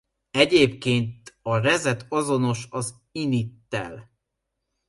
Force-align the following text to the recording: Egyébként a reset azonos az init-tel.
Egyébként 0.31 1.37
a 1.41 1.55
reset 1.57 2.05
azonos 2.09 2.67
az 2.69 2.95
init-tel. 3.11 4.11